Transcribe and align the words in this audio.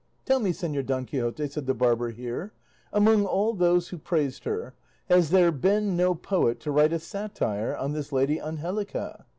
"Tell 0.25 0.39
me, 0.39 0.51
Señor 0.51 0.87
Don 0.87 1.05
Quixote," 1.05 1.47
said 1.47 1.67
the 1.67 1.75
barber 1.75 2.09
here, 2.09 2.53
"among 2.91 3.23
all 3.27 3.53
those 3.53 3.89
who 3.89 3.99
praised 3.99 4.45
her, 4.45 4.73
has 5.09 5.29
there 5.29 5.51
been 5.51 5.95
no 5.95 6.15
poet 6.15 6.59
to 6.61 6.71
write 6.71 6.91
a 6.91 6.97
satire 6.97 7.77
on 7.77 7.91
this 7.93 8.11
Lady 8.11 8.41
Angelica?" 8.41 9.27